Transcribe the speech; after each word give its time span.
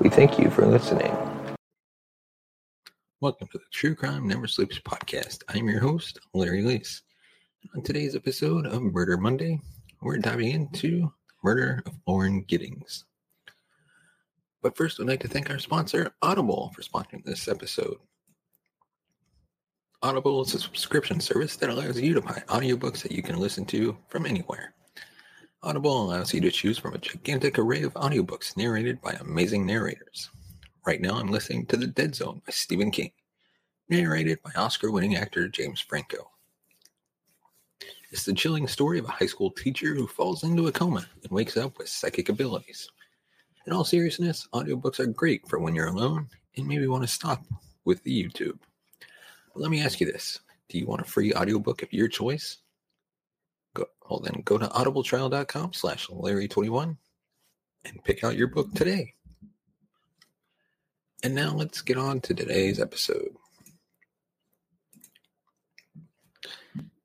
We 0.00 0.08
thank 0.10 0.38
you 0.38 0.50
for 0.50 0.66
listening. 0.66 1.16
Welcome 3.20 3.46
to 3.52 3.58
the 3.58 3.64
True 3.70 3.94
Crime 3.94 4.26
Never 4.26 4.48
Sleeps 4.48 4.80
podcast. 4.80 5.42
I'm 5.48 5.68
your 5.68 5.80
host, 5.80 6.18
Larry 6.34 6.62
Leese. 6.62 7.02
On 7.76 7.82
today's 7.82 8.16
episode 8.16 8.66
of 8.66 8.82
Murder 8.82 9.16
Monday, 9.16 9.60
we're 10.02 10.18
diving 10.18 10.50
into 10.50 11.12
murder 11.44 11.80
of 11.86 11.92
Lauren 12.08 12.42
Giddings. 12.42 13.04
But 14.62 14.76
first, 14.76 15.00
I'd 15.00 15.06
like 15.06 15.20
to 15.20 15.28
thank 15.28 15.48
our 15.48 15.60
sponsor, 15.60 16.12
Audible, 16.22 16.72
for 16.74 16.82
sponsoring 16.82 17.24
this 17.24 17.46
episode. 17.46 17.98
Audible 20.02 20.42
is 20.42 20.54
a 20.54 20.58
subscription 20.58 21.20
service 21.20 21.56
that 21.56 21.70
allows 21.70 22.00
you 22.00 22.14
to 22.14 22.20
buy 22.20 22.42
audiobooks 22.48 23.00
that 23.02 23.12
you 23.12 23.22
can 23.22 23.38
listen 23.38 23.64
to 23.66 23.96
from 24.08 24.26
anywhere. 24.26 24.74
Audible 25.64 26.02
allows 26.02 26.34
you 26.34 26.42
to 26.42 26.50
choose 26.50 26.76
from 26.76 26.92
a 26.92 26.98
gigantic 26.98 27.58
array 27.58 27.84
of 27.84 27.94
audiobooks 27.94 28.54
narrated 28.54 29.00
by 29.00 29.12
amazing 29.12 29.64
narrators. 29.64 30.28
Right 30.86 31.00
now, 31.00 31.14
I'm 31.14 31.30
listening 31.30 31.64
to 31.66 31.78
The 31.78 31.86
Dead 31.86 32.14
Zone 32.14 32.42
by 32.44 32.52
Stephen 32.52 32.90
King, 32.90 33.12
narrated 33.88 34.42
by 34.42 34.50
Oscar 34.56 34.90
winning 34.90 35.16
actor 35.16 35.48
James 35.48 35.80
Franco. 35.80 36.30
It's 38.10 38.26
the 38.26 38.34
chilling 38.34 38.68
story 38.68 38.98
of 38.98 39.06
a 39.06 39.12
high 39.12 39.24
school 39.24 39.50
teacher 39.50 39.94
who 39.94 40.06
falls 40.06 40.44
into 40.44 40.66
a 40.66 40.72
coma 40.72 41.06
and 41.22 41.32
wakes 41.32 41.56
up 41.56 41.78
with 41.78 41.88
psychic 41.88 42.28
abilities. 42.28 42.90
In 43.66 43.72
all 43.72 43.84
seriousness, 43.84 44.46
audiobooks 44.52 45.00
are 45.00 45.06
great 45.06 45.48
for 45.48 45.58
when 45.58 45.74
you're 45.74 45.86
alone 45.86 46.28
and 46.58 46.68
maybe 46.68 46.86
want 46.88 47.04
to 47.04 47.08
stop 47.08 47.42
with 47.86 48.02
the 48.02 48.22
YouTube. 48.22 48.58
But 49.54 49.62
let 49.62 49.70
me 49.70 49.82
ask 49.82 49.98
you 49.98 50.12
this. 50.12 50.40
Do 50.68 50.78
you 50.78 50.84
want 50.84 51.00
a 51.00 51.04
free 51.04 51.32
audiobook 51.32 51.82
of 51.82 51.90
your 51.90 52.08
choice? 52.08 52.58
Go, 53.74 53.86
well, 54.08 54.20
then 54.20 54.42
go 54.44 54.58
to 54.58 54.66
audibletrial.com 54.66 55.72
slash 55.72 56.08
Larry21 56.08 56.96
and 57.84 58.04
pick 58.04 58.24
out 58.24 58.36
your 58.36 58.48
book 58.48 58.72
today. 58.74 59.14
And 61.22 61.34
now 61.34 61.54
let's 61.54 61.80
get 61.82 61.98
on 61.98 62.20
to 62.20 62.34
today's 62.34 62.80
episode. 62.80 63.34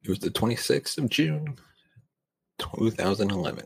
It 0.03 0.09
was 0.09 0.19
the 0.19 0.29
26th 0.29 0.97
of 0.97 1.09
June, 1.09 1.57
2011. 2.59 3.65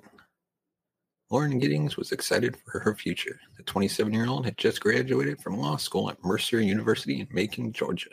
Lauren 1.32 1.58
Giddings 1.58 1.98
was 1.98 2.12
excited 2.12 2.56
for 2.58 2.80
her 2.80 2.94
future. 2.94 3.40
The 3.58 3.64
27 3.64 4.14
year 4.14 4.28
old 4.28 4.46
had 4.46 4.58
just 4.58 4.80
graduated 4.80 5.42
from 5.42 5.58
law 5.58 5.78
school 5.78 6.10
at 6.10 6.24
Mercer 6.24 6.62
University 6.62 7.22
in 7.22 7.28
Macon, 7.32 7.72
Georgia. 7.72 8.12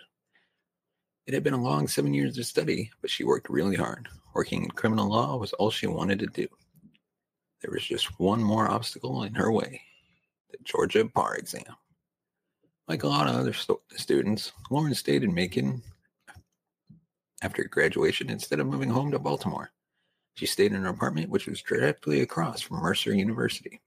It 1.26 1.34
had 1.34 1.44
been 1.44 1.54
a 1.54 1.62
long 1.62 1.86
seven 1.86 2.14
years 2.14 2.38
of 2.38 2.46
study, 2.46 2.90
but 3.00 3.10
she 3.10 3.24
worked 3.24 3.50
really 3.50 3.76
hard. 3.76 4.08
Working 4.34 4.64
in 4.64 4.70
criminal 4.70 5.08
law 5.08 5.36
was 5.36 5.52
all 5.54 5.70
she 5.70 5.86
wanted 5.86 6.18
to 6.20 6.26
do. 6.26 6.48
There 7.60 7.70
was 7.72 7.84
just 7.84 8.18
one 8.18 8.42
more 8.42 8.70
obstacle 8.70 9.24
in 9.24 9.34
her 9.34 9.52
way 9.52 9.82
the 10.50 10.58
Georgia 10.64 11.04
bar 11.04 11.36
exam. 11.36 11.62
Like 12.88 13.02
a 13.02 13.08
lot 13.08 13.28
of 13.28 13.36
other 13.36 13.52
st- 13.52 13.78
students, 13.96 14.52
Lauren 14.70 14.94
stayed 14.94 15.22
in 15.22 15.32
Macon 15.32 15.82
after 17.42 17.62
graduation 17.64 18.30
instead 18.30 18.60
of 18.60 18.66
moving 18.66 18.90
home 18.90 19.10
to 19.12 19.18
Baltimore. 19.18 19.70
She 20.34 20.46
stayed 20.46 20.72
in 20.72 20.82
her 20.82 20.88
apartment, 20.90 21.30
which 21.30 21.46
was 21.46 21.62
directly 21.62 22.22
across 22.22 22.60
from 22.60 22.78
Mercer 22.78 23.14
University, 23.14 23.80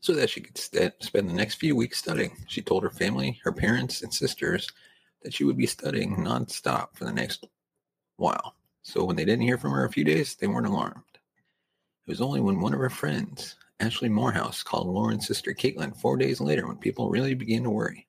so 0.00 0.12
that 0.12 0.30
she 0.30 0.40
could 0.40 0.58
st- 0.58 0.94
spend 1.00 1.28
the 1.28 1.34
next 1.34 1.54
few 1.54 1.74
weeks 1.74 1.98
studying. 1.98 2.36
She 2.46 2.62
told 2.62 2.82
her 2.82 2.90
family, 2.90 3.40
her 3.42 3.52
parents, 3.52 4.02
and 4.02 4.12
sisters 4.12 4.68
that 5.26 5.34
she 5.34 5.42
would 5.42 5.56
be 5.56 5.66
studying 5.66 6.14
nonstop 6.14 6.90
for 6.94 7.04
the 7.04 7.12
next 7.12 7.48
while. 8.14 8.54
So 8.82 9.04
when 9.04 9.16
they 9.16 9.24
didn't 9.24 9.42
hear 9.42 9.58
from 9.58 9.72
her 9.72 9.84
a 9.84 9.90
few 9.90 10.04
days, 10.04 10.36
they 10.36 10.46
weren't 10.46 10.68
alarmed. 10.68 11.02
It 11.14 12.10
was 12.10 12.20
only 12.20 12.40
when 12.40 12.60
one 12.60 12.72
of 12.72 12.78
her 12.78 12.88
friends, 12.88 13.56
Ashley 13.80 14.08
Morehouse, 14.08 14.62
called 14.62 14.86
Lauren's 14.86 15.26
sister 15.26 15.52
Caitlin 15.52 15.96
four 15.96 16.16
days 16.16 16.40
later 16.40 16.68
when 16.68 16.76
people 16.76 17.10
really 17.10 17.34
began 17.34 17.64
to 17.64 17.70
worry. 17.70 18.06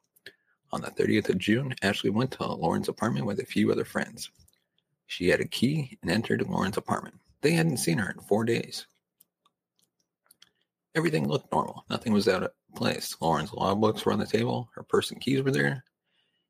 On 0.72 0.80
the 0.80 0.92
30th 0.92 1.30
of 1.30 1.40
June, 1.40 1.74
Ashley 1.82 2.12
went 2.12 2.30
to 2.34 2.46
Lauren's 2.46 2.88
apartment 2.88 3.26
with 3.26 3.40
a 3.40 3.46
few 3.46 3.72
other 3.72 3.84
friends. 3.84 4.30
She 5.08 5.30
had 5.30 5.42
a 5.42 5.48
key 5.48 5.98
and 6.04 6.12
entered 6.12 6.48
Lauren's 6.48 6.78
apartment. 6.78 7.16
They 7.42 7.54
hadn't 7.54 7.78
seen 7.78 7.98
her 7.98 8.12
in 8.12 8.20
four 8.20 8.44
days. 8.44 8.86
Everything 10.94 11.28
looked 11.28 11.52
normal. 11.52 11.84
Nothing 11.90 12.14
was 12.14 12.28
out 12.28 12.44
of 12.44 12.52
place. 12.76 13.18
Lauren's 13.20 13.54
law 13.54 13.74
books 13.74 14.06
were 14.06 14.14
on 14.14 14.20
the 14.20 14.28
table, 14.28 14.70
her 14.76 14.84
purse 14.84 15.10
and 15.10 15.20
keys 15.20 15.42
were 15.42 15.50
there, 15.50 15.84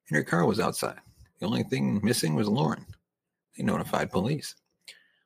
and 0.09 0.15
her 0.15 0.23
car 0.23 0.45
was 0.45 0.59
outside. 0.59 0.99
The 1.39 1.45
only 1.45 1.63
thing 1.63 1.99
missing 2.03 2.35
was 2.35 2.47
Lauren. 2.47 2.85
They 3.55 3.63
notified 3.63 4.11
police. 4.11 4.55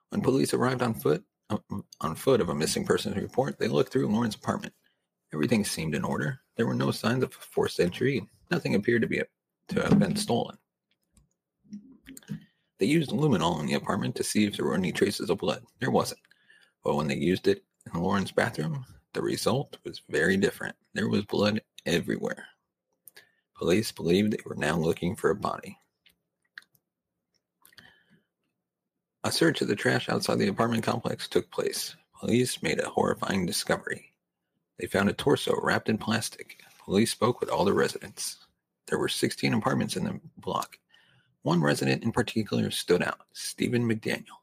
When 0.09 0.21
police 0.21 0.53
arrived 0.53 0.81
on 0.81 0.93
foot, 0.93 1.23
uh, 1.49 1.57
on 2.01 2.15
foot 2.15 2.41
of 2.41 2.49
a 2.49 2.55
missing 2.55 2.85
persons 2.85 3.15
report, 3.15 3.57
they 3.59 3.67
looked 3.67 3.91
through 3.91 4.07
Lauren's 4.07 4.35
apartment. 4.35 4.73
Everything 5.33 5.63
seemed 5.63 5.95
in 5.95 6.03
order. 6.03 6.39
There 6.57 6.67
were 6.67 6.73
no 6.73 6.91
signs 6.91 7.23
of 7.23 7.33
forced 7.33 7.79
entry. 7.79 8.27
Nothing 8.49 8.75
appeared 8.75 9.01
to 9.03 9.07
be 9.07 9.21
to 9.69 9.81
have 9.81 9.99
been 9.99 10.15
stolen. 10.15 10.57
They 12.79 12.87
used 12.87 13.11
luminol 13.11 13.59
in 13.59 13.67
the 13.67 13.75
apartment 13.75 14.15
to 14.15 14.23
see 14.23 14.45
if 14.45 14.57
there 14.57 14.65
were 14.65 14.75
any 14.75 14.91
traces 14.91 15.29
of 15.29 15.37
blood. 15.37 15.63
There 15.79 15.91
wasn't. 15.91 16.19
But 16.83 16.95
when 16.95 17.07
they 17.07 17.15
used 17.15 17.47
it 17.47 17.63
in 17.93 18.01
Lauren's 18.01 18.31
bathroom, 18.31 18.85
the 19.13 19.21
result 19.21 19.77
was 19.85 20.01
very 20.09 20.35
different. 20.35 20.75
There 20.93 21.07
was 21.07 21.23
blood 21.25 21.61
everywhere. 21.85 22.45
Police 23.61 23.91
believed 23.91 24.31
they 24.31 24.39
were 24.43 24.55
now 24.55 24.75
looking 24.75 25.15
for 25.15 25.29
a 25.29 25.35
body. 25.35 25.77
A 29.23 29.31
search 29.31 29.61
of 29.61 29.67
the 29.67 29.75
trash 29.75 30.09
outside 30.09 30.39
the 30.39 30.47
apartment 30.47 30.83
complex 30.83 31.27
took 31.27 31.51
place. 31.51 31.95
Police 32.19 32.63
made 32.63 32.79
a 32.79 32.89
horrifying 32.89 33.45
discovery. 33.45 34.13
They 34.79 34.87
found 34.87 35.09
a 35.09 35.13
torso 35.13 35.55
wrapped 35.61 35.89
in 35.89 35.99
plastic. 35.99 36.59
Police 36.83 37.11
spoke 37.11 37.39
with 37.39 37.51
all 37.51 37.63
the 37.63 37.71
residents. 37.71 38.47
There 38.87 38.97
were 38.97 39.07
16 39.07 39.53
apartments 39.53 39.95
in 39.95 40.05
the 40.05 40.19
block. 40.37 40.79
One 41.43 41.61
resident 41.61 42.01
in 42.01 42.11
particular 42.11 42.71
stood 42.71 43.03
out 43.03 43.27
Stephen 43.33 43.87
McDaniel. 43.87 44.41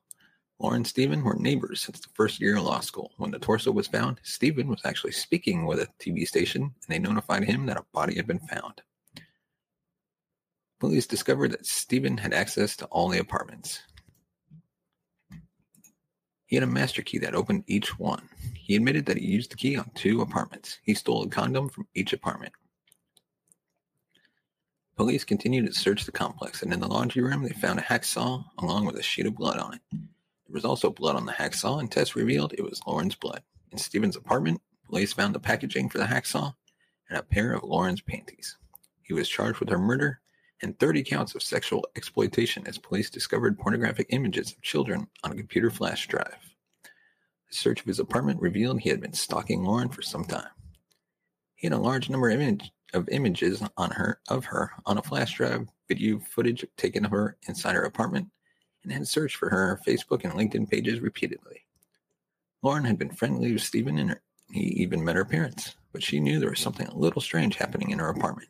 Lauren 0.61 0.77
and 0.77 0.87
Stephen 0.87 1.25
were 1.25 1.35
neighbors 1.35 1.81
since 1.81 1.99
the 1.99 2.09
first 2.15 2.41
year 2.41 2.57
of 2.57 2.63
law 2.63 2.79
school. 2.79 3.15
When 3.17 3.33
the 3.33 3.41
torso 3.41 3.73
was 3.73 3.89
found, 3.89 4.21
Stephen 4.23 4.69
was 4.69 4.83
actually 4.85 5.13
speaking 5.13 5.67
with 5.67 5.81
a 5.81 5.89
TV 5.99 6.25
station 6.25 6.63
and 6.63 6.73
they 6.89 7.01
notified 7.01 7.43
him 7.43 7.67
that 7.67 7.79
a 7.79 7.85
body 7.93 8.15
had 8.15 8.29
been 8.29 8.39
found. 8.39 8.81
Police 10.81 11.07
discovered 11.07 11.51
that 11.53 11.67
Stephen 11.67 12.19
had 12.19 12.33
access 12.33 12.77
to 12.77 12.87
all 12.87 13.09
the 13.09 13.19
apartments. 13.19 13.81
He 16.47 16.57
had 16.57 16.63
a 16.63 16.69
master 16.69 17.03
key 17.03 17.19
that 17.19 17.35
opened 17.35 17.65
each 17.67 17.99
one. 17.99 18.29
He 18.55 18.77
admitted 18.77 19.05
that 19.07 19.19
he 19.19 19.27
used 19.27 19.51
the 19.51 19.57
key 19.57 19.77
on 19.77 19.91
two 19.95 20.23
apartments. 20.23 20.79
He 20.83 20.95
stole 20.95 21.25
a 21.25 21.29
condom 21.29 21.69
from 21.69 21.89
each 21.95 22.13
apartment. 22.13 22.53
Police 24.97 25.25
continued 25.25 25.67
to 25.67 25.73
search 25.73 26.05
the 26.05 26.13
complex, 26.13 26.63
and 26.63 26.73
in 26.73 26.81
the 26.81 26.89
laundry 26.89 27.23
room, 27.23 27.43
they 27.43 27.51
found 27.51 27.79
a 27.79 27.83
hacksaw 27.83 28.45
along 28.59 28.87
with 28.87 28.97
a 28.97 29.03
sheet 29.03 29.27
of 29.27 29.37
blood 29.37 29.59
on 29.59 29.75
it. 29.75 29.81
There 29.91 30.55
was 30.55 30.65
also 30.65 30.91
blood 30.91 31.17
on 31.17 31.27
the 31.27 31.33
hacksaw, 31.33 31.81
and 31.81 31.91
tests 31.91 32.17
revealed 32.17 32.53
it 32.53 32.65
was 32.65 32.81
Lauren's 32.87 33.15
blood. 33.15 33.43
In 33.71 33.79
Stephen's 33.79 34.17
apartment, 34.17 34.61
police 34.89 35.13
found 35.13 35.35
the 35.35 35.41
packaging 35.41 35.89
for 35.89 35.99
the 35.99 36.05
hacksaw 36.05 36.55
and 37.11 37.19
a 37.19 37.23
pair 37.23 37.53
of 37.53 37.63
Lauren's 37.63 38.01
panties. 38.01 38.57
He 39.03 39.13
was 39.13 39.29
charged 39.29 39.61
with 39.61 39.69
her 39.69 39.79
murder 39.79 40.21
and 40.63 40.79
30 40.79 41.03
counts 41.05 41.35
of 41.35 41.43
sexual 41.43 41.87
exploitation 41.97 42.67
as 42.67 42.79
police 42.79 43.11
discovered 43.11 43.59
pornographic 43.59 44.07
images 44.11 44.53
of 44.53 44.63
children 44.63 45.07
on 45.23 45.33
a 45.33 45.37
computer 45.37 45.71
flash 45.71 46.07
drive. 46.09 46.55
A 47.51 47.55
search 47.55 47.81
of 47.81 47.87
his 47.87 47.99
apartment 47.99 48.41
revealed 48.41 48.81
he 48.81 48.91
had 48.91 49.01
been 49.01 49.13
stalking 49.13 49.65
Lauren 49.65 49.89
for 49.89 50.03
some 50.03 50.25
time. 50.25 50.51
He 51.55 51.67
had 51.67 51.75
a 51.75 51.81
large 51.81 52.11
number 52.11 52.31
of 52.31 52.41
image, 52.41 52.71
of 52.95 53.09
images 53.09 53.63
on 53.77 53.91
her 53.91 54.21
of 54.29 54.45
her 54.47 54.73
on 54.87 54.99
a 54.99 55.03
flash 55.03 55.35
drive, 55.35 55.69
video 55.89 56.19
footage 56.19 56.65
taken 56.77 57.05
of 57.05 57.11
her 57.11 57.37
inside 57.49 57.75
her 57.75 57.85
apartment, 57.85 58.29
and 58.83 58.93
had 58.93 59.09
searched 59.09 59.37
for 59.37 59.51
her 59.51 59.81
Facebook 59.87 60.25
and 60.25 60.33
LinkedIn 60.33 60.71
pages 60.71 61.01
repeatedly. 61.01 61.65
Lauren 62.63 62.85
had 62.85 62.99
been 62.99 63.11
friendly 63.11 63.53
with 63.53 63.63
Stephen 63.63 63.99
and 63.99 64.11
her, 64.11 64.23
he 64.51 64.61
even 64.61 65.05
met 65.05 65.17
her 65.17 65.25
parents, 65.25 65.77
but 65.93 66.03
she 66.03 66.21
knew 66.21 66.41
there 66.41 66.51
was 66.51 66.61
something 66.61 66.87
a 66.87 66.97
little 66.97 67.21
strange 67.21 67.57
happening 67.57 67.91
in 67.91 67.99
her 67.99 68.09
apartment. 68.09 68.49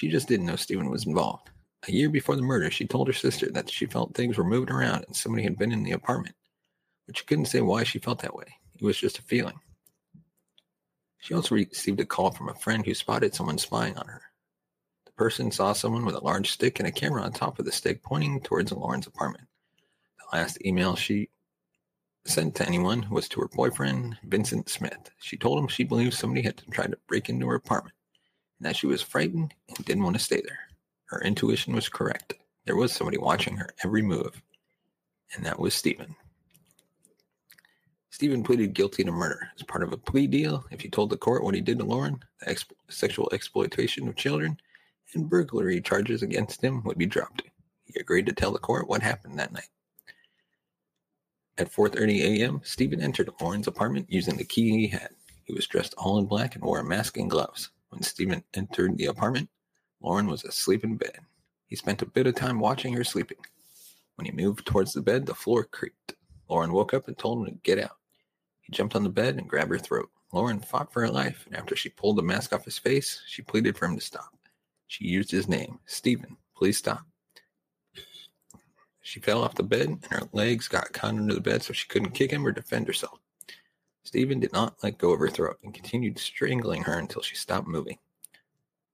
She 0.00 0.08
just 0.08 0.28
didn't 0.28 0.46
know 0.46 0.56
Stephen 0.56 0.88
was 0.88 1.06
involved. 1.06 1.50
A 1.86 1.92
year 1.92 2.08
before 2.08 2.34
the 2.34 2.40
murder, 2.40 2.70
she 2.70 2.86
told 2.86 3.06
her 3.08 3.12
sister 3.12 3.50
that 3.50 3.70
she 3.70 3.84
felt 3.84 4.14
things 4.14 4.38
were 4.38 4.44
moving 4.44 4.74
around 4.74 5.04
and 5.04 5.14
somebody 5.14 5.42
had 5.42 5.58
been 5.58 5.72
in 5.72 5.82
the 5.82 5.92
apartment, 5.92 6.36
but 7.06 7.18
she 7.18 7.26
couldn't 7.26 7.44
say 7.44 7.60
why 7.60 7.84
she 7.84 7.98
felt 7.98 8.22
that 8.22 8.34
way. 8.34 8.46
It 8.74 8.82
was 8.82 8.96
just 8.96 9.18
a 9.18 9.22
feeling. 9.22 9.60
She 11.18 11.34
also 11.34 11.54
received 11.54 12.00
a 12.00 12.06
call 12.06 12.30
from 12.30 12.48
a 12.48 12.54
friend 12.54 12.86
who 12.86 12.94
spotted 12.94 13.34
someone 13.34 13.58
spying 13.58 13.98
on 13.98 14.06
her. 14.06 14.22
The 15.04 15.12
person 15.12 15.50
saw 15.50 15.74
someone 15.74 16.06
with 16.06 16.14
a 16.14 16.24
large 16.24 16.50
stick 16.50 16.78
and 16.78 16.88
a 16.88 16.92
camera 16.92 17.20
on 17.20 17.32
top 17.32 17.58
of 17.58 17.66
the 17.66 17.70
stick 17.70 18.02
pointing 18.02 18.40
towards 18.40 18.72
Lauren's 18.72 19.06
apartment. 19.06 19.48
The 20.18 20.38
last 20.38 20.64
email 20.64 20.96
she 20.96 21.28
sent 22.24 22.54
to 22.54 22.66
anyone 22.66 23.06
was 23.10 23.28
to 23.28 23.40
her 23.42 23.48
boyfriend, 23.48 24.16
Vincent 24.24 24.70
Smith. 24.70 25.10
She 25.18 25.36
told 25.36 25.58
him 25.58 25.68
she 25.68 25.84
believed 25.84 26.14
somebody 26.14 26.40
had 26.40 26.62
tried 26.70 26.92
to 26.92 26.98
break 27.06 27.28
into 27.28 27.48
her 27.48 27.56
apartment 27.56 27.94
and 28.60 28.68
that 28.68 28.76
she 28.76 28.86
was 28.86 29.00
frightened 29.00 29.54
and 29.68 29.84
didn't 29.86 30.04
want 30.04 30.16
to 30.16 30.22
stay 30.22 30.42
there. 30.42 30.58
Her 31.06 31.22
intuition 31.22 31.74
was 31.74 31.88
correct. 31.88 32.34
There 32.66 32.76
was 32.76 32.92
somebody 32.92 33.16
watching 33.16 33.56
her 33.56 33.70
every 33.82 34.02
move, 34.02 34.40
and 35.34 35.44
that 35.46 35.58
was 35.58 35.74
Stephen. 35.74 36.14
Stephen 38.10 38.42
pleaded 38.42 38.74
guilty 38.74 39.02
to 39.02 39.10
murder 39.10 39.48
as 39.56 39.62
part 39.62 39.82
of 39.82 39.92
a 39.92 39.96
plea 39.96 40.26
deal. 40.26 40.64
If 40.70 40.82
he 40.82 40.90
told 40.90 41.08
the 41.08 41.16
court 41.16 41.42
what 41.42 41.54
he 41.54 41.62
did 41.62 41.78
to 41.78 41.84
Lauren, 41.84 42.22
the 42.40 42.52
exp- 42.52 42.72
sexual 42.88 43.30
exploitation 43.32 44.06
of 44.08 44.16
children, 44.16 44.60
and 45.14 45.28
burglary 45.28 45.80
charges 45.80 46.22
against 46.22 46.62
him 46.62 46.82
would 46.84 46.98
be 46.98 47.06
dropped. 47.06 47.42
He 47.84 47.98
agreed 47.98 48.26
to 48.26 48.32
tell 48.32 48.52
the 48.52 48.58
court 48.58 48.88
what 48.88 49.02
happened 49.02 49.38
that 49.38 49.52
night. 49.52 49.70
At 51.56 51.72
4:30 51.72 52.40
a.m., 52.40 52.60
Stephen 52.62 53.00
entered 53.00 53.30
Lauren's 53.40 53.66
apartment 53.66 54.06
using 54.10 54.36
the 54.36 54.44
key 54.44 54.70
he 54.70 54.86
had. 54.88 55.10
He 55.44 55.54
was 55.54 55.66
dressed 55.66 55.94
all 55.96 56.18
in 56.18 56.26
black 56.26 56.54
and 56.54 56.64
wore 56.64 56.78
a 56.80 56.84
mask 56.84 57.16
and 57.16 57.30
gloves. 57.30 57.70
When 57.90 58.02
Stephen 58.02 58.42
entered 58.54 58.96
the 58.96 59.06
apartment, 59.06 59.50
Lauren 60.00 60.26
was 60.26 60.44
asleep 60.44 60.84
in 60.84 60.96
bed. 60.96 61.18
He 61.66 61.76
spent 61.76 62.02
a 62.02 62.06
bit 62.06 62.26
of 62.26 62.34
time 62.34 62.58
watching 62.58 62.94
her 62.94 63.04
sleeping. 63.04 63.38
When 64.16 64.26
he 64.26 64.32
moved 64.32 64.66
towards 64.66 64.92
the 64.92 65.02
bed, 65.02 65.26
the 65.26 65.34
floor 65.34 65.64
creaked. 65.64 66.14
Lauren 66.48 66.72
woke 66.72 66.94
up 66.94 67.06
and 67.06 67.16
told 67.16 67.46
him 67.46 67.54
to 67.54 67.60
get 67.62 67.78
out. 67.78 67.96
He 68.60 68.72
jumped 68.72 68.96
on 68.96 69.04
the 69.04 69.08
bed 69.08 69.36
and 69.36 69.48
grabbed 69.48 69.70
her 69.70 69.78
throat. 69.78 70.10
Lauren 70.32 70.60
fought 70.60 70.92
for 70.92 71.02
her 71.02 71.10
life, 71.10 71.44
and 71.46 71.56
after 71.56 71.76
she 71.76 71.88
pulled 71.88 72.16
the 72.16 72.22
mask 72.22 72.52
off 72.52 72.64
his 72.64 72.78
face, 72.78 73.22
she 73.26 73.42
pleaded 73.42 73.76
for 73.76 73.86
him 73.86 73.96
to 73.96 74.04
stop. 74.04 74.30
She 74.86 75.04
used 75.04 75.30
his 75.30 75.48
name, 75.48 75.78
Stephen. 75.86 76.36
Please 76.56 76.76
stop. 76.76 77.04
She 79.00 79.20
fell 79.20 79.42
off 79.42 79.54
the 79.54 79.62
bed, 79.62 79.88
and 79.88 80.04
her 80.10 80.28
legs 80.32 80.68
got 80.68 80.92
caught 80.92 81.14
under 81.14 81.34
the 81.34 81.40
bed 81.40 81.62
so 81.62 81.72
she 81.72 81.88
couldn't 81.88 82.10
kick 82.10 82.32
him 82.32 82.44
or 82.46 82.52
defend 82.52 82.86
herself. 82.88 83.19
Stephen 84.02 84.40
did 84.40 84.52
not 84.52 84.82
let 84.82 84.98
go 84.98 85.12
of 85.12 85.20
her 85.20 85.28
throat 85.28 85.58
and 85.62 85.74
continued 85.74 86.18
strangling 86.18 86.82
her 86.82 86.98
until 86.98 87.22
she 87.22 87.36
stopped 87.36 87.68
moving. 87.68 87.98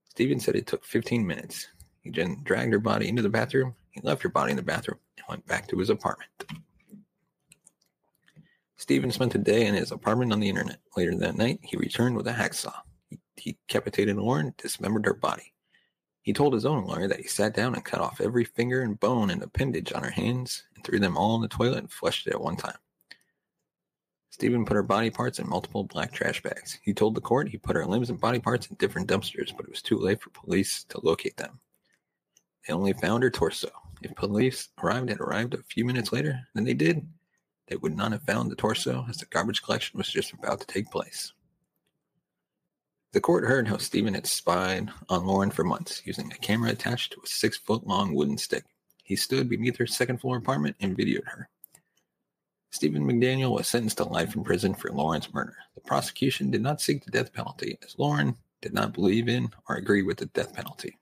Stephen 0.08 0.40
said 0.40 0.56
it 0.56 0.66
took 0.66 0.84
15 0.84 1.26
minutes. 1.26 1.68
He 2.00 2.10
then 2.10 2.40
dragged 2.42 2.72
her 2.72 2.78
body 2.78 3.08
into 3.08 3.22
the 3.22 3.28
bathroom. 3.28 3.74
He 3.90 4.00
left 4.02 4.22
her 4.22 4.28
body 4.28 4.50
in 4.50 4.56
the 4.56 4.62
bathroom 4.62 4.98
and 5.16 5.26
went 5.28 5.46
back 5.46 5.68
to 5.68 5.78
his 5.78 5.90
apartment. 5.90 6.30
Stephen 8.76 9.10
spent 9.10 9.34
a 9.34 9.38
day 9.38 9.66
in 9.66 9.74
his 9.74 9.90
apartment 9.90 10.32
on 10.32 10.40
the 10.40 10.48
internet. 10.48 10.78
Later 10.96 11.14
that 11.16 11.36
night, 11.36 11.60
he 11.62 11.76
returned 11.76 12.16
with 12.16 12.26
a 12.28 12.32
hacksaw. 12.32 12.74
He, 13.08 13.18
he 13.36 13.58
decapitated 13.68 14.16
Lauren, 14.16 14.54
dismembered 14.58 15.06
her 15.06 15.14
body. 15.14 15.54
He 16.22 16.32
told 16.32 16.54
his 16.54 16.66
own 16.66 16.86
lawyer 16.86 17.08
that 17.08 17.20
he 17.20 17.28
sat 17.28 17.54
down 17.54 17.74
and 17.74 17.84
cut 17.84 18.00
off 18.00 18.20
every 18.20 18.44
finger 18.44 18.82
and 18.82 18.98
bone 18.98 19.30
and 19.30 19.42
appendage 19.42 19.92
on 19.92 20.02
her 20.02 20.10
hands 20.10 20.64
and 20.74 20.84
threw 20.84 20.98
them 20.98 21.16
all 21.16 21.36
in 21.36 21.42
the 21.42 21.48
toilet 21.48 21.78
and 21.78 21.90
flushed 21.90 22.26
it 22.26 22.34
at 22.34 22.40
one 22.40 22.56
time. 22.56 22.76
Stephen 24.36 24.66
put 24.66 24.74
her 24.74 24.82
body 24.82 25.08
parts 25.08 25.38
in 25.38 25.48
multiple 25.48 25.82
black 25.82 26.12
trash 26.12 26.42
bags. 26.42 26.78
He 26.82 26.92
told 26.92 27.14
the 27.14 27.22
court 27.22 27.48
he 27.48 27.56
put 27.56 27.74
her 27.74 27.86
limbs 27.86 28.10
and 28.10 28.20
body 28.20 28.38
parts 28.38 28.66
in 28.66 28.76
different 28.76 29.08
dumpsters, 29.08 29.56
but 29.56 29.64
it 29.64 29.70
was 29.70 29.80
too 29.80 29.96
late 29.96 30.20
for 30.20 30.28
police 30.28 30.84
to 30.90 31.00
locate 31.02 31.38
them. 31.38 31.58
They 32.68 32.74
only 32.74 32.92
found 32.92 33.22
her 33.22 33.30
torso. 33.30 33.70
If 34.02 34.14
police 34.14 34.68
arrived 34.82 35.08
had 35.08 35.20
arrived 35.20 35.54
a 35.54 35.62
few 35.62 35.86
minutes 35.86 36.12
later 36.12 36.38
than 36.54 36.64
they 36.64 36.74
did, 36.74 37.08
they 37.68 37.76
would 37.76 37.96
not 37.96 38.12
have 38.12 38.24
found 38.24 38.50
the 38.50 38.56
torso 38.56 39.06
as 39.08 39.16
the 39.16 39.24
garbage 39.24 39.62
collection 39.62 39.96
was 39.96 40.08
just 40.10 40.34
about 40.34 40.60
to 40.60 40.66
take 40.66 40.90
place. 40.90 41.32
The 43.12 43.22
court 43.22 43.44
heard 43.44 43.66
how 43.66 43.78
Stephen 43.78 44.12
had 44.12 44.26
spied 44.26 44.90
on 45.08 45.24
Lauren 45.24 45.50
for 45.50 45.64
months 45.64 46.02
using 46.04 46.30
a 46.30 46.36
camera 46.36 46.72
attached 46.72 47.14
to 47.14 47.22
a 47.24 47.26
six 47.26 47.56
foot 47.56 47.86
long 47.86 48.12
wooden 48.12 48.36
stick. 48.36 48.64
He 49.02 49.16
stood 49.16 49.48
beneath 49.48 49.78
her 49.78 49.86
second 49.86 50.20
floor 50.20 50.36
apartment 50.36 50.76
and 50.80 50.94
videoed 50.94 51.24
her. 51.24 51.48
Stephen 52.76 53.06
McDaniel 53.06 53.52
was 53.52 53.67
sentenced 53.67 53.96
to 53.96 54.05
life 54.05 54.37
in 54.37 54.44
prison 54.44 54.75
for 54.75 54.93
Lauren's 54.93 55.32
murder. 55.32 55.56
The 55.75 55.81
prosecution 55.81 56.50
did 56.50 56.61
not 56.61 56.82
seek 56.82 57.02
the 57.02 57.11
death 57.11 57.32
penalty 57.32 57.78
as 57.82 57.99
Lauren 57.99 58.37
did 58.61 58.75
not 58.75 58.93
believe 58.93 59.31
in 59.31 59.49
or 59.67 59.76
agree 59.76 60.02
with 60.02 60.19
the 60.19 60.26
death 60.26 60.52
penalty. 60.52 60.99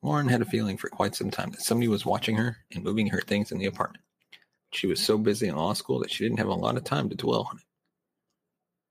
Lauren 0.00 0.28
had 0.28 0.42
a 0.42 0.44
feeling 0.44 0.76
for 0.76 0.88
quite 0.88 1.16
some 1.16 1.28
time 1.28 1.50
that 1.50 1.62
somebody 1.62 1.88
was 1.88 2.06
watching 2.06 2.36
her 2.36 2.58
and 2.72 2.84
moving 2.84 3.08
her 3.08 3.20
things 3.20 3.50
in 3.50 3.58
the 3.58 3.66
apartment. 3.66 4.04
She 4.70 4.86
was 4.86 5.02
so 5.02 5.18
busy 5.18 5.48
in 5.48 5.56
law 5.56 5.72
school 5.72 5.98
that 5.98 6.12
she 6.12 6.22
didn't 6.22 6.38
have 6.38 6.46
a 6.46 6.54
lot 6.54 6.76
of 6.76 6.84
time 6.84 7.08
to 7.08 7.16
dwell 7.16 7.48
on 7.50 7.56
it. 7.56 7.64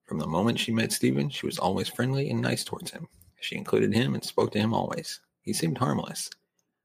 From 0.03 0.19
the 0.19 0.27
moment 0.27 0.59
she 0.59 0.73
met 0.73 0.91
Stephen, 0.91 1.29
she 1.29 1.45
was 1.45 1.59
always 1.59 1.87
friendly 1.87 2.29
and 2.29 2.41
nice 2.41 2.65
towards 2.65 2.91
him. 2.91 3.07
She 3.39 3.55
included 3.55 3.93
him 3.93 4.15
and 4.15 4.23
spoke 4.25 4.51
to 4.51 4.59
him 4.59 4.73
always. 4.73 5.21
He 5.43 5.53
seemed 5.53 5.77
harmless. 5.77 6.29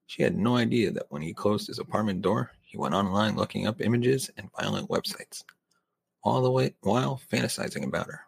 She 0.07 0.23
had 0.23 0.39
no 0.39 0.57
idea 0.57 0.93
that 0.93 1.07
when 1.09 1.23
he 1.23 1.35
closed 1.35 1.67
his 1.67 1.81
apartment 1.81 2.23
door, 2.23 2.53
he 2.75 2.79
went 2.79 2.93
online 2.93 3.37
looking 3.37 3.69
up 3.69 3.81
images 3.81 4.33
and 4.37 4.51
violent 4.59 4.89
websites, 4.89 5.45
all 6.25 6.43
the 6.43 6.51
way 6.51 6.75
while 6.81 7.21
fantasizing 7.33 7.85
about 7.85 8.09
her. 8.09 8.23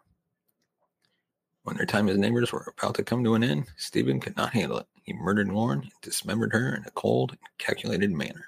When 1.63 1.75
their 1.75 1.85
time 1.85 2.07
as 2.07 2.17
neighbors 2.17 2.53
were 2.53 2.73
about 2.77 2.95
to 2.95 3.03
come 3.03 3.25
to 3.25 3.35
an 3.35 3.43
end, 3.43 3.65
Stephen 3.75 4.21
could 4.21 4.37
not 4.37 4.53
handle 4.53 4.77
it. 4.77 4.85
He 5.03 5.11
murdered 5.11 5.49
Lauren 5.49 5.81
and 5.81 5.91
dismembered 6.01 6.53
her 6.53 6.73
in 6.77 6.85
a 6.85 6.91
cold 6.91 7.31
and 7.31 7.39
calculated 7.57 8.09
manner. 8.09 8.45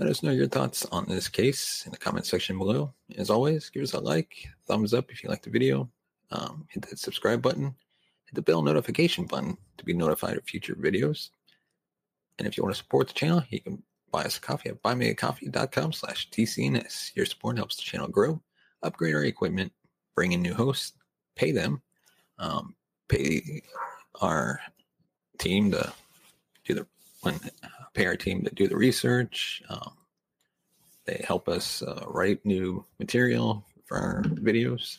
Let 0.00 0.08
us 0.08 0.24
know 0.24 0.32
your 0.32 0.48
thoughts 0.48 0.84
on 0.86 1.06
this 1.06 1.28
case 1.28 1.84
in 1.86 1.92
the 1.92 1.96
comment 1.96 2.26
section 2.26 2.58
below. 2.58 2.92
As 3.16 3.30
always, 3.30 3.70
give 3.70 3.84
us 3.84 3.92
a 3.92 4.00
like, 4.00 4.48
thumbs 4.66 4.92
up 4.92 5.12
if 5.12 5.22
you 5.22 5.30
like 5.30 5.42
the 5.42 5.50
video, 5.50 5.88
um, 6.32 6.66
hit 6.68 6.82
that 6.82 6.98
subscribe 6.98 7.42
button, 7.42 7.76
hit 8.24 8.34
the 8.34 8.42
bell 8.42 8.62
notification 8.62 9.26
button 9.26 9.56
to 9.78 9.84
be 9.84 9.94
notified 9.94 10.36
of 10.36 10.42
future 10.42 10.74
videos. 10.74 11.30
And 12.40 12.48
if 12.48 12.56
you 12.56 12.64
want 12.64 12.74
to 12.74 12.82
support 12.82 13.06
the 13.06 13.14
channel, 13.14 13.44
you 13.50 13.60
can 13.60 13.84
buy 14.10 14.24
us 14.24 14.38
a 14.38 14.40
coffee 14.40 14.70
at 14.70 14.82
buymeacoffee.com 14.82 15.92
slash 15.92 16.30
TCNS. 16.30 17.14
Your 17.14 17.26
support 17.26 17.56
helps 17.56 17.76
the 17.76 17.82
channel 17.82 18.08
grow, 18.08 18.40
upgrade 18.82 19.14
our 19.14 19.24
equipment, 19.24 19.72
bring 20.14 20.32
in 20.32 20.42
new 20.42 20.54
hosts, 20.54 20.92
pay 21.36 21.52
them, 21.52 21.82
um, 22.38 22.74
pay 23.08 23.62
our 24.20 24.60
team 25.38 25.70
to 25.72 25.92
do 26.64 26.74
the 26.74 26.86
when 27.22 27.38
pay 27.94 28.06
our 28.06 28.16
team 28.16 28.42
to 28.44 28.54
do 28.54 28.68
the 28.68 28.76
research. 28.76 29.62
Um, 29.68 29.92
they 31.06 31.24
help 31.26 31.48
us 31.48 31.82
uh, 31.82 32.04
write 32.06 32.44
new 32.44 32.84
material 32.98 33.64
for 33.86 33.98
our 33.98 34.22
videos, 34.22 34.98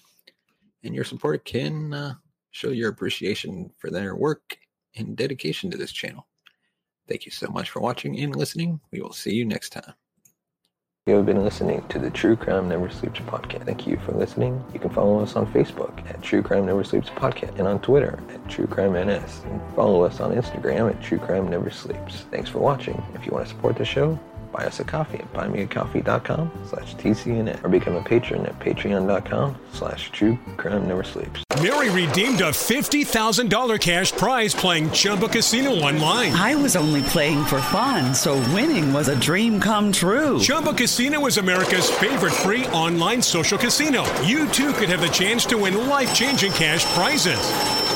and 0.83 0.93
your 0.93 1.03
support 1.03 1.45
can 1.45 1.93
uh, 1.93 2.13
show 2.51 2.69
your 2.69 2.89
appreciation 2.89 3.71
for 3.77 3.89
their 3.89 4.15
work 4.15 4.57
and 4.95 5.15
dedication 5.15 5.71
to 5.71 5.77
this 5.77 5.91
channel. 5.91 6.27
Thank 7.07 7.25
you 7.25 7.31
so 7.31 7.47
much 7.47 7.69
for 7.69 7.79
watching 7.79 8.19
and 8.19 8.35
listening. 8.35 8.79
We 8.91 9.01
will 9.01 9.13
see 9.13 9.33
you 9.33 9.45
next 9.45 9.71
time. 9.71 9.93
You 11.07 11.15
have 11.15 11.25
been 11.25 11.43
listening 11.43 11.83
to 11.87 11.97
the 11.97 12.11
True 12.11 12.35
Crime 12.35 12.69
Never 12.69 12.87
Sleeps 12.91 13.21
podcast. 13.21 13.65
Thank 13.65 13.87
you 13.87 13.97
for 14.05 14.11
listening. 14.11 14.63
You 14.71 14.79
can 14.79 14.91
follow 14.91 15.19
us 15.19 15.35
on 15.35 15.51
Facebook 15.51 16.07
at 16.07 16.21
True 16.21 16.43
Crime 16.43 16.67
Never 16.67 16.83
Sleeps 16.83 17.09
podcast 17.09 17.57
and 17.57 17.67
on 17.67 17.81
Twitter 17.81 18.19
at 18.29 18.47
True 18.47 18.67
Crime 18.67 18.93
NS. 18.93 19.41
And 19.45 19.59
follow 19.75 20.03
us 20.03 20.19
on 20.19 20.31
Instagram 20.31 20.91
at 20.91 21.01
True 21.01 21.17
Crime 21.17 21.49
Never 21.49 21.71
Sleeps. 21.71 22.25
Thanks 22.29 22.51
for 22.51 22.59
watching. 22.59 23.03
If 23.15 23.25
you 23.25 23.31
want 23.31 23.47
to 23.47 23.49
support 23.51 23.77
the 23.77 23.83
show, 23.83 24.19
buy 24.51 24.65
us 24.65 24.79
a 24.79 24.83
coffee 24.83 25.19
at 25.19 25.31
buymeacoffee.com 25.33 26.51
slash 26.67 26.95
TCNN 26.95 27.63
or 27.63 27.69
become 27.69 27.95
a 27.95 28.03
patron 28.03 28.45
at 28.45 28.59
patreon.com 28.59 29.55
slash 29.73 30.11
true 30.11 30.37
crime 30.57 30.87
never 30.87 31.03
sleeps. 31.03 31.43
Mary 31.61 31.89
redeemed 31.91 32.41
a 32.41 32.49
$50,000 32.49 33.79
cash 33.79 34.11
prize 34.13 34.55
playing 34.55 34.89
Chumba 34.91 35.27
Casino 35.27 35.71
online. 35.71 36.33
I 36.33 36.55
was 36.55 36.75
only 36.75 37.03
playing 37.03 37.45
for 37.45 37.61
fun, 37.61 38.15
so 38.15 38.35
winning 38.53 38.91
was 38.91 39.09
a 39.09 39.19
dream 39.19 39.59
come 39.59 39.91
true. 39.91 40.39
Chumba 40.39 40.73
Casino 40.73 41.25
is 41.27 41.37
America's 41.37 41.89
favorite 41.89 42.33
free 42.33 42.65
online 42.67 43.21
social 43.21 43.59
casino. 43.59 44.03
You 44.21 44.47
too 44.49 44.73
could 44.73 44.89
have 44.89 45.01
the 45.01 45.09
chance 45.09 45.45
to 45.45 45.57
win 45.57 45.87
life 45.87 46.15
changing 46.15 46.51
cash 46.53 46.83
prizes. 46.95 47.90